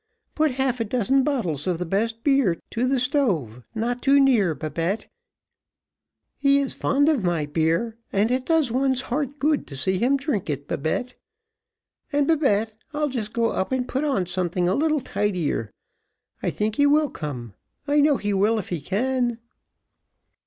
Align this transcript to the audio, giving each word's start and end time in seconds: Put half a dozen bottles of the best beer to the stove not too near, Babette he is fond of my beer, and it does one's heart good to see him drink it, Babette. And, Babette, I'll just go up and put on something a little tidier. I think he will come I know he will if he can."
Put 0.33 0.49
half 0.49 0.79
a 0.79 0.83
dozen 0.83 1.21
bottles 1.23 1.67
of 1.67 1.77
the 1.77 1.85
best 1.85 2.23
beer 2.23 2.59
to 2.71 2.87
the 2.87 2.99
stove 2.99 3.61
not 3.75 4.01
too 4.01 4.19
near, 4.19 4.55
Babette 4.55 5.05
he 6.39 6.57
is 6.59 6.73
fond 6.73 7.07
of 7.07 7.23
my 7.23 7.45
beer, 7.45 7.99
and 8.11 8.31
it 8.31 8.47
does 8.47 8.71
one's 8.71 9.01
heart 9.13 9.37
good 9.37 9.67
to 9.67 9.75
see 9.75 9.99
him 9.99 10.17
drink 10.17 10.49
it, 10.49 10.67
Babette. 10.67 11.13
And, 12.11 12.25
Babette, 12.27 12.73
I'll 12.95 13.09
just 13.09 13.31
go 13.31 13.51
up 13.51 13.71
and 13.71 13.87
put 13.87 14.03
on 14.03 14.25
something 14.25 14.67
a 14.67 14.73
little 14.73 15.01
tidier. 15.01 15.69
I 16.41 16.49
think 16.49 16.77
he 16.77 16.87
will 16.87 17.11
come 17.11 17.53
I 17.87 17.99
know 18.01 18.17
he 18.17 18.33
will 18.33 18.57
if 18.57 18.69
he 18.69 18.81
can." 18.81 19.37